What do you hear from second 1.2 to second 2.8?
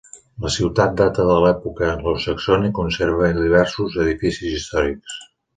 de l'època anglosaxona i